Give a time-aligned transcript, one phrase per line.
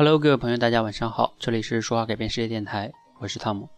[0.00, 3.68] Hello，各位朋友，大家晚上好，这里是说话改变世界电台，我是汤姆。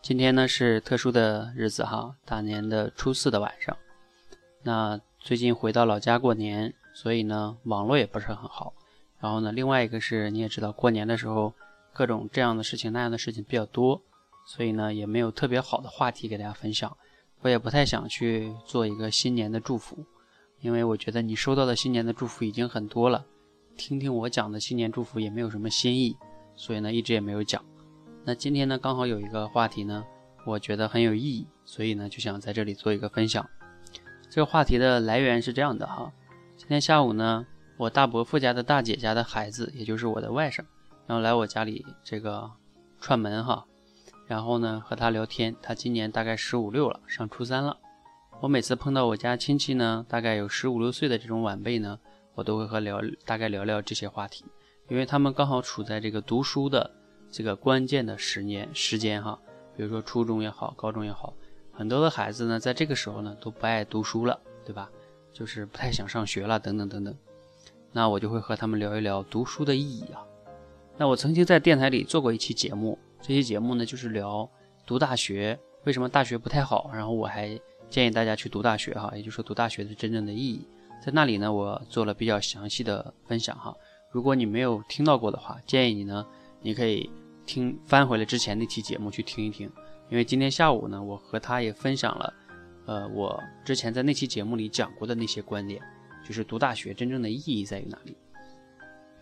[0.00, 3.76] 今天呢是特殊的日子哈，大年的初四的晚上。
[4.62, 8.72] 那最近回到老家过年，所以呢网络也不是很好。
[9.18, 11.52] 然后呢，另外一个是你也知道，过年的时候
[11.92, 14.00] 各种这样的事情那样的事情比较多，
[14.46, 16.96] 所以呢也没有特别好的话题给大家分享。
[17.40, 20.06] 我也不太想去做一个新年的祝福，
[20.60, 23.26] 因为我觉得你收到的新年的祝福已经很多了。
[23.78, 26.16] 听听我讲的新年祝福也没有什么新意，
[26.56, 27.64] 所以呢一直也没有讲。
[28.24, 30.04] 那今天呢刚好有一个话题呢，
[30.44, 33.48] 我觉得很有意义，所以呢就想在这里做一个分享。
[34.28, 36.12] 这个话题的来源是这样的哈，
[36.56, 40.64] 今天下午呢，我大伯父家的大姐家的孩子，也就是我的外甥，
[41.06, 42.50] 然后来我家里这个
[43.00, 43.64] 串门哈，
[44.26, 47.76] 然后呢和他聊天，他今年大概十五六了，上初三了。
[48.40, 51.98] 我每次碰到我家亲戚呢，大概有十五六岁的这种晚辈呢。
[52.38, 54.44] 我都会和聊大概聊聊这些话题，
[54.86, 56.88] 因为他们刚好处在这个读书的
[57.32, 59.36] 这个关键的十年时间哈，
[59.76, 61.34] 比如说初中也好，高中也好，
[61.72, 64.88] 很多的孩子呢，在这个时候呢都不爱读书了，对吧？
[65.32, 67.12] 就是不太想上学了，等等等等。
[67.90, 70.22] 那我就会和他们聊一聊读书的意义啊。
[70.96, 74.48] 那我曾经在电台里做过一期节目，这期节目呢就是聊
[74.86, 77.60] 读大学为什么大学不太好，然后我还
[77.90, 80.64] 建议大家去读大学哈，也就是说读大学的真正的意义。
[81.00, 83.74] 在那里呢，我做了比较详细的分享哈。
[84.10, 86.26] 如果你没有听到过的话，建议你呢，
[86.60, 87.08] 你可以
[87.46, 89.70] 听翻回来之前那期节目去听一听。
[90.10, 92.34] 因为今天下午呢，我和他也分享了，
[92.86, 95.80] 呃，我之前在那期节目里讲过的那些观点，
[96.26, 98.16] 就是读大学真正的意义在于哪里。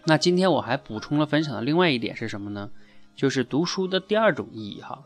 [0.04, 2.70] 那今天我还补充了分享的另外一点是什么呢？
[3.14, 5.04] 就是读书的第二种意义哈。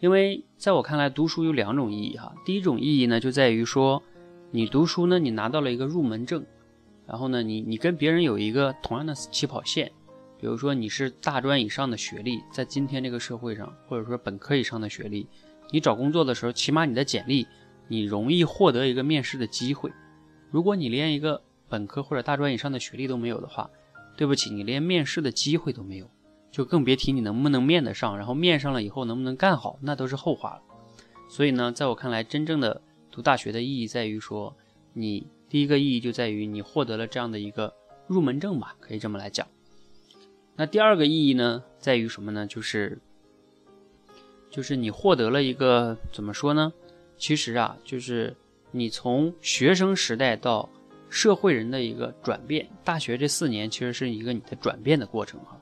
[0.00, 2.34] 因为在我看来，读书有两种意义哈。
[2.44, 4.02] 第一种意义呢，就在于说。
[4.54, 6.46] 你读书呢，你拿到了一个入门证，
[7.08, 9.90] 然后呢，你你跟别人有一个同样的起跑线，
[10.38, 15.26] 比如说你是大专以上的学历，在今天这个社会上，或者说本科以上的学历，
[15.72, 17.48] 你找工作的时候，起码你的简历，
[17.88, 19.90] 你容易获得一个面试的机会。
[20.52, 23.68] 如果你连一个本科或者大专以上的学历都没有的话，
[24.16, 26.08] 对不起，你连面试的机会都没有，
[26.52, 30.62] 就更别提你能不能面得上，然后面上了以后能不能干好，那都是后话了。
[31.28, 32.80] 所以呢，在我看来，真正的。
[33.14, 34.56] 读大学的意义在于说，
[34.92, 37.72] 你第一个意义就在于你获得了这样的一个
[38.08, 39.46] 入门证吧，可以这么来讲。
[40.56, 42.44] 那第二个意义呢，在于什么呢？
[42.44, 42.98] 就是，
[44.50, 46.72] 就是你获得了一个怎么说呢？
[47.16, 48.36] 其实啊，就是
[48.72, 50.68] 你从学生时代到
[51.08, 52.68] 社会人的一个转变。
[52.82, 55.56] 大学这四年其实是一个你的转变的过程哈。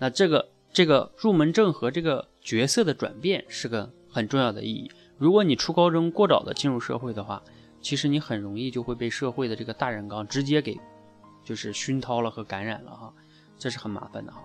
[0.00, 4.90] 那这个这个入门证和这个角色的转变是个很重要的意义。
[5.18, 7.42] 如果你初高中过早的进入社会的话，
[7.80, 10.78] 其实你很容易就会被社会的这个大染缸直接给，
[11.42, 13.12] 就是熏陶了和感染了哈，
[13.58, 14.44] 这是很麻烦的哈。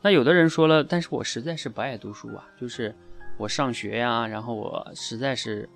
[0.00, 2.94] 那有的人说了，但是我实在是不爱读书啊，就是
[3.36, 5.68] 我上学呀，然后我实在是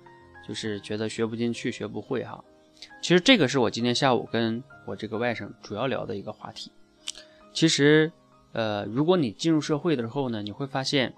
[0.47, 2.43] 就是觉得学不进去，学不会哈。
[3.01, 6.71] 其实这个是我今天下午跟我这个外甥主要聊的一个话题。
[7.53, 8.11] 其实，
[8.53, 11.13] 呃，如果你进入社会的时候呢，你会发现。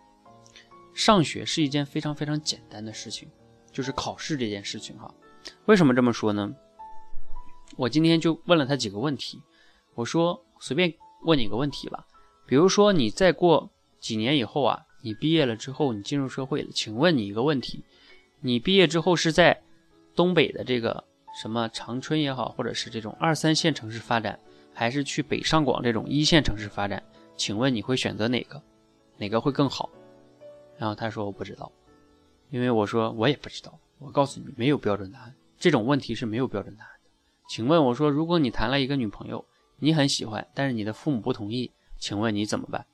[0.97, 3.29] 上学是一件非常非常简单的事情，
[3.71, 5.13] 就是考试这件事情哈。
[5.67, 6.51] 为什么这么说呢？
[7.75, 9.39] 我今天就问了他几个问题，
[9.93, 10.91] 我说随便
[11.21, 12.07] 问你个问题吧，
[12.47, 13.69] 比如说你再过
[13.99, 17.83] 几年以后啊，你毕业了之后，你进入社会了，请问你一个问题：
[18.41, 19.61] 你毕业之后是在
[20.15, 21.03] 东北的这个
[21.39, 24.39] 什么长春也好，或者是这种二三线城市发展，
[24.73, 27.03] 还是去北上广这种一线城市发展？
[27.35, 28.59] 请问你会选择哪个？
[29.17, 29.87] 哪个会更好？
[30.77, 31.71] 然后他说我不知道，
[32.51, 33.77] 因为我说我也不知道。
[33.97, 37.09] 我告诉你，没有标准答案，这种问题是没有标准答案的。
[37.49, 39.43] 请问我说，如果你谈了一个女朋友，
[39.79, 42.85] 你很喜欢，但是你的父母不同意，请问你怎么办？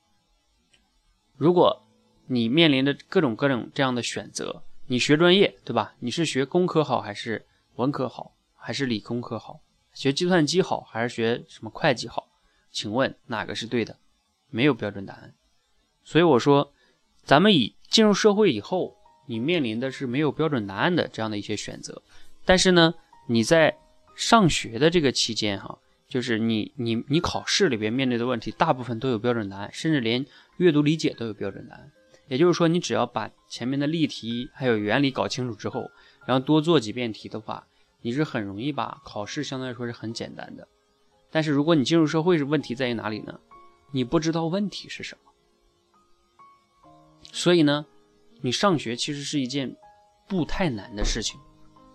[1.35, 1.85] 如果
[2.27, 5.93] 你面临着各种各种这样的选择，你学专业对吧？
[5.99, 7.45] 你是学工科好还是
[7.75, 9.59] 文科好，还是理工科好？
[9.93, 12.29] 学计算机好还是学什么会计好？
[12.71, 13.97] 请问哪个是对的？
[14.49, 15.33] 没有标准答案。
[16.05, 16.71] 所以我说。
[17.25, 18.97] 咱们以进入社会以后，
[19.27, 22.01] 你面临的是没有标准答案的这样的一些选择。
[22.43, 22.95] 但是呢，
[23.27, 23.77] 你在
[24.15, 30.25] 上学的这个期间，哈，就是你你你考试里边面对的问题，大部分都有标准答案，甚至连
[30.57, 31.91] 阅读理解都有标准答案。
[32.27, 35.91] 也就是说，你只要把前面的例题还有原理搞清楚之后，
[36.25, 37.67] 然后多做几遍题的话，
[38.01, 40.67] 你是很容易把考试相对来说是很简单的。
[41.29, 43.39] 但是如果你进入社会，是问题在于哪里呢？
[43.91, 45.32] 你不知道问题是什么。
[47.35, 47.83] 所以呢，
[48.41, 49.75] 你上学其实是一件
[50.29, 51.39] 不太难的事情，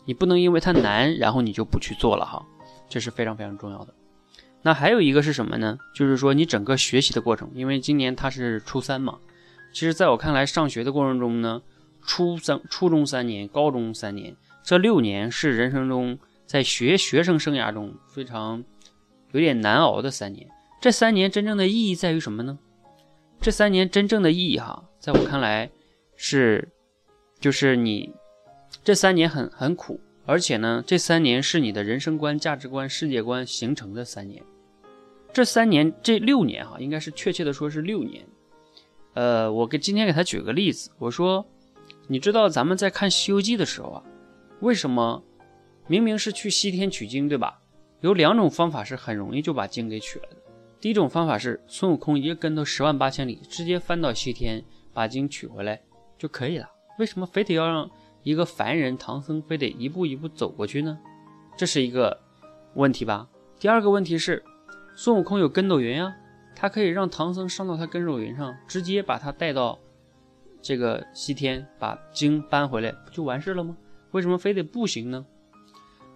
[0.05, 2.45] 你不能因为它难，然后你就不去做了哈，
[2.89, 3.95] 这是非常非常重要的。
[4.63, 5.79] 那还有一个是什么呢？
[5.95, 9.17] 就是说你整个学习的过程，因为今年他是初三嘛。
[9.73, 11.63] 其实在我看来，上学的过程中呢，
[12.03, 18.65] 初三、初中三年，高中三年，这六年是人生中在学学生生涯中非常
[19.31, 20.49] 有点难熬的三年。
[20.81, 22.59] 这三年真正的意义在于什么呢？
[23.41, 25.71] 这三年真正的意义哈，在我看来
[26.17, 26.69] 是，
[27.41, 28.13] 就是你
[28.85, 30.01] 这三年很很苦。
[30.27, 34.43] 而且呢，这三年是你的人生观、价值观、世界观形成的三年。
[35.33, 38.27] 这三年，这六年哈，应该是确切的说是六年。
[39.15, 41.47] 呃，我给今天给他举个例子，我说，
[42.09, 44.03] 你知道咱们在看《西游记》的时候啊，
[44.61, 45.23] 为什么
[45.87, 47.63] 明明是去西天取经，对吧？
[48.01, 50.37] 有两种方法是很容易就把经给取了的。
[50.81, 55.81] 第一种方法是孙悟空一个跟头十万八千里，直接翻到西天把经取回来
[56.17, 56.69] 就可以了。
[56.99, 57.91] 为什么非得要让？
[58.25, 60.99] 一个凡人唐僧非得一步一步走过去呢？
[61.57, 62.21] 这是一个
[62.75, 63.27] 问题吧。
[63.59, 64.45] 第二个问题是，
[64.95, 66.15] 孙悟空有跟斗云啊，
[66.55, 69.79] 他可以让唐僧上到他跟斗云上，直接把他带到
[70.61, 73.77] 这个西天，把经搬回来，不就完事了吗？
[74.11, 75.25] 为什么非得步行呢？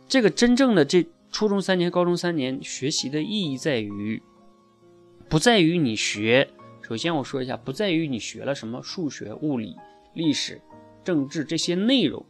[0.06, 4.23] 这个真正的这初中三年、高中三年学习的意义在于，
[5.28, 6.48] 不在于你学。
[6.82, 9.76] 首先我说一下，不在于你学了什么数学、物理、
[10.14, 10.60] 历史。
[11.04, 12.24] 政治这些内容，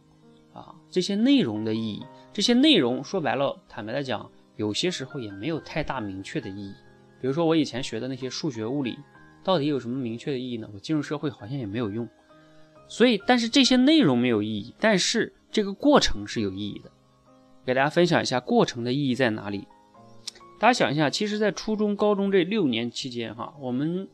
[0.51, 6.73] 啊，这些内容的意义，这些内容说白了，坦白来讲，有些时候也没有太大明确的意义。
[7.21, 8.97] 比如说我以前学的那些数学、物理，
[9.43, 10.67] 到底有什么明确的意义呢？
[10.73, 12.09] 我进入社会好像也没有用。
[12.87, 16.89] 所以，但是这些内容没有意义，但是这个过程是有意义的。
[17.63, 19.67] 给大家分享一下过程的意义在哪里。
[20.63, 24.07] 大家想一下，其实，在初中、高中这六年期间，哈，我们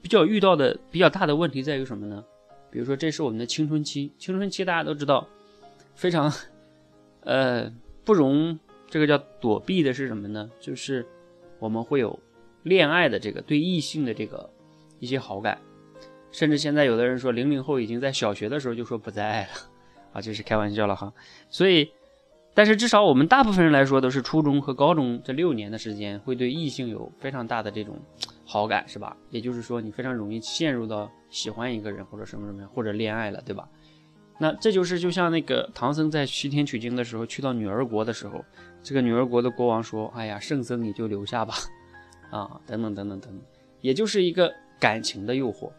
[0.00, 2.24] 比较遇到的比较大的问题在于什么呢？
[2.70, 4.12] 比如说，这是我们的青春期。
[4.16, 5.26] 青春期大家都知道，
[5.96, 6.32] 非常，
[7.22, 7.68] 呃，
[8.04, 8.56] 不容
[8.88, 10.48] 这个叫躲避的是什么呢？
[10.60, 11.04] 就是
[11.58, 12.16] 我们会有
[12.62, 14.48] 恋爱的这个对异性的这个
[15.00, 15.58] 一些好感，
[16.30, 19.50] 甚至现在有的人说，零零后已经在小学的时候就说不再爱了，
[20.12, 21.12] 啊，这是开玩笑了哈。
[21.50, 21.90] 所以，
[22.58, 27.96] 但是至少我们大部分人来说，都是初中和高中这六年的时间，会对异性有非常大的这种。
[28.44, 29.16] 好感是吧？
[29.30, 33.68] 也就是说，你非常容易陷入到喜欢一个人或者什么什么样，或者恋爱了，对吧？
[34.40, 38.44] 那这就是就像那个唐僧在西天取经的时候，去到女儿国的时候，
[38.82, 41.54] 这个女儿国的国王说：“哎呀，圣僧你就留下吧，
[42.32, 43.40] 啊，等等等等等等，
[43.82, 45.70] 也就是一个感情的诱惑。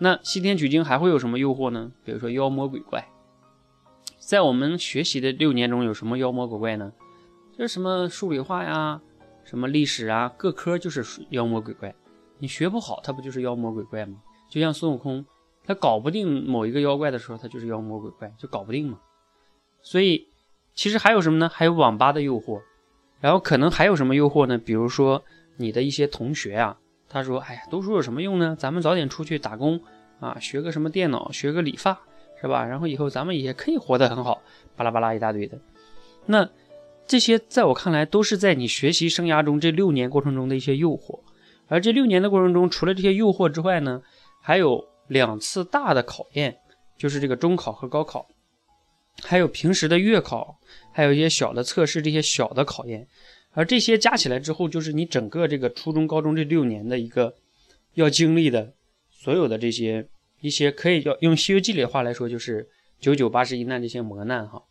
[0.00, 1.92] 那西天取经还会有什么诱惑呢？
[2.04, 3.06] 比如说妖魔鬼怪，
[4.30, 6.92] 在我们学习的六年中有什么妖魔鬼怪呢？
[7.58, 9.00] 就是什么数理化呀。”
[9.42, 11.92] 什么历史啊，各科就是妖魔鬼怪，
[12.38, 14.18] 你学不好，他不就是妖魔鬼怪吗？
[14.48, 15.26] 就像孙悟空，
[15.64, 19.00] 他搞不定某一个妖怪的时候，他就是妖魔鬼怪，就搞不定嘛。
[19.82, 20.28] 所以
[20.76, 21.48] 其实还有什么呢？
[21.52, 22.60] 还有网吧的诱惑，
[23.20, 24.56] 然后可能还有什么诱惑呢？
[24.56, 25.24] 比如说
[25.56, 26.78] 你的一些同学啊，
[27.08, 28.54] 他说：“哎呀，读书有什么用呢？
[28.56, 29.80] 咱们早点出去打工
[30.20, 31.98] 啊，学个什么电脑，学个理发，
[32.40, 32.64] 是吧？
[32.64, 34.42] 然后以后咱们也可以活得很好。”
[34.76, 35.58] 巴拉巴拉一大堆的，
[36.26, 36.48] 那。
[37.06, 41.18] 这些在我看来都是在你学习生涯中这六年过程中的一些诱惑，
[41.66, 44.00] 而这六年的过程中，除了这些诱惑之外呢，
[44.40, 46.56] 还有两次大的考验，
[46.96, 48.28] 就是这个中考和高考，
[49.24, 50.56] 还有平时的月考，
[50.92, 53.04] 还有一些小的测试，这些小的考验，
[53.54, 57.34] 而这些加起来之后，就是你整个这个初中、高中这六年的一个
[57.94, 58.72] 要经历的
[59.10, 60.06] 所有的这些
[60.40, 62.68] 一些可以叫用《西游记》里的话来说，就是
[62.98, 64.62] 九九八十一难这些磨难哈。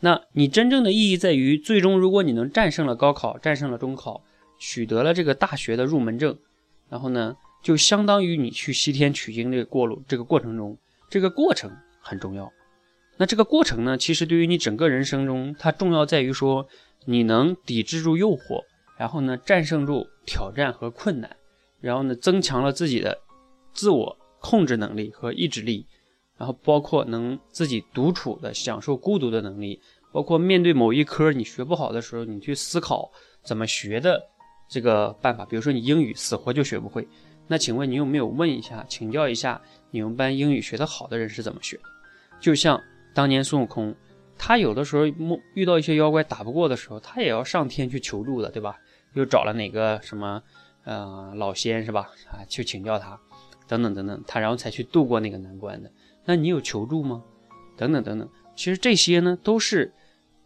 [0.00, 4.22] 那你真正的意义在于，最终如果你能战胜了高考，战胜了中考，
[4.58, 6.36] 取得了这个大学的入门证，
[6.88, 10.76] 然后呢，就相当于你去西天取经这个过路这个过程中，
[11.08, 12.52] 这个过程很重要。
[13.16, 16.66] 那这个过程呢，其实对于你整个人生中，它重要在于说，
[17.04, 18.64] 你能抵制住诱惑，
[18.96, 21.36] 然后呢，战胜住挑战和困难，
[21.80, 23.18] 然后呢，增强了自己的
[23.72, 25.86] 自我控制能力和意志力。
[26.38, 29.80] 然后包括能自己独处的享受孤独的能力，
[30.10, 33.08] 包括面对某一科你学不好的时候，你去思考
[33.44, 34.20] 怎么学的
[34.68, 35.44] 这个办法。
[35.44, 37.06] 比如说你英语死活就学不会，
[37.46, 39.60] 那请问你有没有问一下、请教一下
[39.92, 41.82] 你们班英语学得好的人是怎么学的？
[42.40, 42.82] 就像
[43.14, 43.94] 当年孙悟空，
[44.36, 45.06] 他有的时候
[45.54, 48.76] 遇到一些妖怪打不过的时候，他也要上天去求助的，对吧？
[49.14, 50.42] 又找了哪个什么
[50.82, 52.10] 呃老仙是吧？
[52.32, 53.20] 啊，去请教他，
[53.68, 55.90] 等等等等，他然后才去度过那个难关的。
[56.24, 57.22] 那你有求助吗？
[57.76, 59.92] 等等等等，其实这些呢，都是，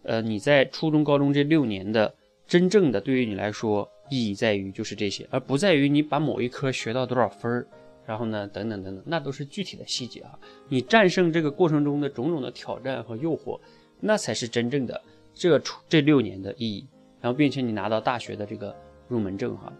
[0.03, 2.15] 呃，你在初中、高中这六年的
[2.47, 7.67] 真正的对于你来说意义在于就是这些，而不在于你把某一科学到多少分儿，
[8.07, 10.39] 然后呢，等等等等，那都是具体的细节啊。
[10.69, 13.61] 你战胜这个过程中的种种的挑战和诱惑，
[14.01, 15.03] 那才是真正的
[15.35, 16.87] 这初这六年的意义。
[17.21, 18.75] 然后，并且你拿到大学的这个
[19.09, 19.73] 入门证哈。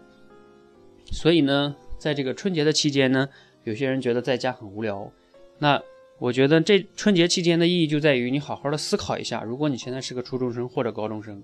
[1.05, 3.27] 所以呢，在这个春节的期间呢，
[3.63, 5.11] 有些人觉得在家很无聊，
[5.59, 5.81] 那
[6.19, 11.43] 我觉得这春节期间的意义就在于你好好的思考一下，如果你现在是个初中生或者高中生，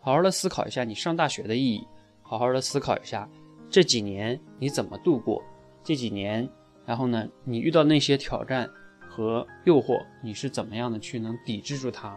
[0.00, 1.86] 好好的思考一下你上大学的意义，
[2.22, 3.28] 好好的思考一下
[3.70, 5.42] 这几年你怎么度过
[5.82, 6.48] 这几年，
[6.86, 8.68] 然后呢，你遇到那些挑战
[9.08, 12.08] 和诱惑，你是怎么样的去能抵制住它，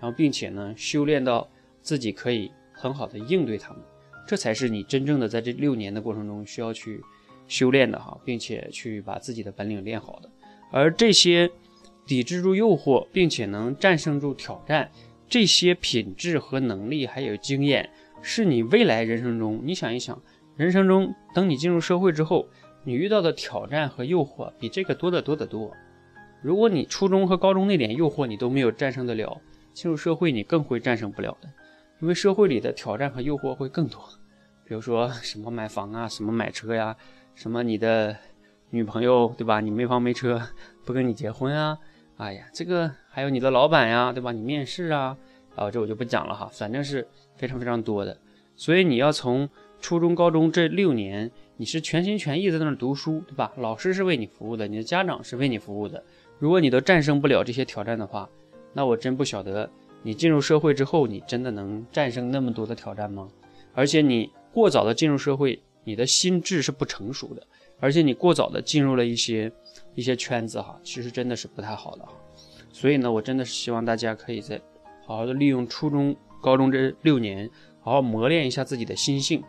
[0.00, 1.48] 然后并且呢，修炼到
[1.82, 3.82] 自己可以很好的应对他们。
[4.26, 7.00] 这才是你真正的在这六年的过程中需要去
[7.48, 10.30] 修炼的哈，并且去把自己的本领练好的。
[10.72, 11.50] 而这些
[12.06, 14.90] 抵制住诱惑，并且能战胜住挑战，
[15.28, 17.90] 这些品质和能力还有经验，
[18.22, 20.20] 是你未来人生中，你想一想，
[20.56, 22.48] 人生中等你进入社会之后，
[22.84, 25.72] 你遇到的挑战和诱惑比这个多得多得多。
[26.42, 29.40] 如果你初中和高中那点诱惑你都没有战胜得了，
[29.72, 31.48] 进入社会你更会战胜不了的。
[32.00, 34.00] 因为社会里的挑战和诱惑会更多，
[34.64, 36.94] 比如说什么买房啊，什么买车呀，
[37.36, 38.16] 什么你的
[38.70, 39.60] 女朋友对吧？
[39.60, 40.42] 你没房没车
[40.86, 41.78] 不跟你结婚啊？
[42.16, 44.32] 哎呀，这个还有你的老板呀，对吧？
[44.32, 45.16] 你面试啊，
[45.54, 48.16] 啊，这我就不讲了哈，反正是非常非常多的。
[48.56, 49.46] 所以你要从
[49.82, 53.52] 初中、高中这六年，你是全心全意在那儿读书，对吧？
[53.58, 56.02] 老师是为你服务的，你的家长是为你服务的。
[56.38, 58.26] 如果你都战胜不了这些挑战的话，
[58.72, 59.68] 那我真不晓得。
[60.02, 63.28] 你进入社会之后，你真的能战胜那么多的挑战吗？
[63.74, 67.46] 而且你过早的进入社会，你的心智是不成熟的，
[67.78, 69.50] 而且你过早的进入了一些
[69.94, 72.12] 一些圈子哈，其实真的是不太好的哈。
[72.72, 74.60] 所以呢，我真的是希望大家可以在
[75.06, 77.48] 好好的利用初中、高中这六年，
[77.80, 79.40] 好好磨练一下自己的心性，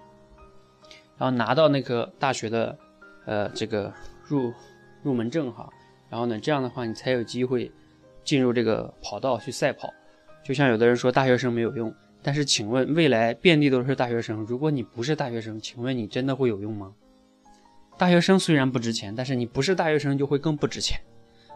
[1.18, 2.78] 然后拿到那个大学的
[3.26, 3.92] 呃这个
[4.24, 4.54] 入
[5.02, 5.68] 入门证哈。
[6.08, 7.72] 然后呢，这样的话你才有机会
[8.24, 9.92] 进入这个跑道去赛跑。
[10.46, 11.92] 就像有的人说大学生没有用，
[12.28, 16.94] 但是请问未来遍地都是大学生，如果你不是大学生，请问你真的会有用吗？
[17.98, 21.00] 大学生虽然不值钱，但是你不是大学生就会更不值钱，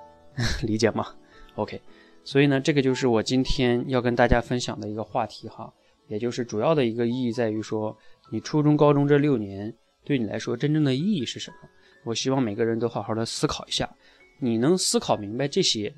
[0.64, 1.08] 理解吗
[1.56, 1.82] ？OK，
[2.24, 5.70] 所以呢，这个就是我今天要跟大家分享的一个话题哈，
[6.08, 7.94] 也就是主要的一个意义在于说，
[8.32, 9.76] 你初中、高中这六年
[10.06, 11.58] 对你来说真正的意义是什么？
[12.06, 13.94] 我希望每个人都好好的思考一下，
[14.40, 15.94] 你能思考明白这些。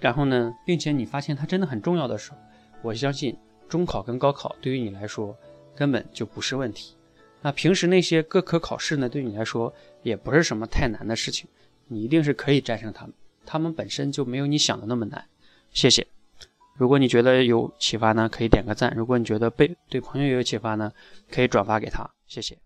[0.00, 2.38] 然后呢，并且你发现它真的很重要的时候，
[2.80, 3.36] 我相信
[3.68, 5.36] 中考跟高考对于你来说
[5.74, 6.94] 根本就不是问题。
[7.42, 11.48] 那平时那些各科考试呢，对你来说也不是什么太难的事情，
[11.86, 13.14] 你一定是可以战胜他们。
[13.44, 15.24] 他们本身就没有你想的那么难。
[15.72, 16.06] 谢谢。
[16.74, 20.92] 如果你觉得有启发呢，可以点个赞；如果你觉得被对朋友有启发呢，
[21.30, 22.08] 可以转发给他。
[22.26, 22.58] 谢谢。